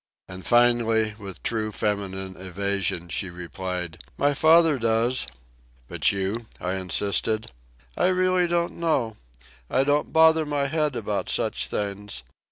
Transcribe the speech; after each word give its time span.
And 0.27 0.43
finally, 0.43 1.13
with 1.19 1.43
true 1.43 1.71
feminine 1.71 2.35
evasion, 2.35 3.07
she 3.09 3.29
replied: 3.29 4.03
"My 4.17 4.33
father 4.33 4.79
does." 4.79 5.27
"But 5.87 6.11
you?" 6.11 6.47
I 6.59 6.73
insisted. 6.77 7.51
"I 7.95 8.07
really 8.07 8.47
don't 8.47 8.77
know. 8.77 9.15
I 9.69 9.83
don't 9.83 10.11
bother 10.11 10.43
my 10.47 10.65
head 10.65 10.95
about 10.95 11.29
such 11.29 11.67
things. 11.67 12.23